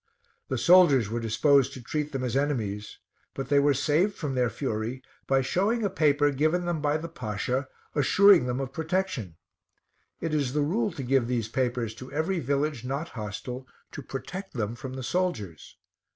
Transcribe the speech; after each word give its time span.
The 0.47 0.57
soldiers 0.57 1.11
were 1.11 1.19
disposed 1.19 1.73
to 1.73 1.79
treat 1.83 2.11
them 2.11 2.23
as 2.23 2.35
enemies, 2.35 2.97
but 3.35 3.49
they 3.49 3.59
were 3.59 3.75
saved 3.75 4.15
from 4.15 4.33
their 4.33 4.49
fury 4.49 5.03
by 5.27 5.43
showing 5.43 5.83
a 5.83 5.91
paper 5.91 6.31
given 6.31 6.65
them 6.65 6.81
by 6.81 6.97
the 6.97 7.07
Pasha, 7.07 7.67
assuring 7.93 8.47
them 8.47 8.59
of 8.59 8.73
protection. 8.73 9.35
It 10.19 10.33
is 10.33 10.53
the 10.53 10.63
rule 10.63 10.91
to 10.93 11.03
give 11.03 11.27
these 11.27 11.49
papers 11.49 11.93
to 12.01 12.11
every 12.11 12.39
village 12.39 12.83
not 12.83 13.09
hostile, 13.09 13.67
to 13.91 14.01
protect 14.01 14.53
them 14.55 14.73
from 14.73 14.93
the 14.95 15.03
soldiers. 15.03 15.77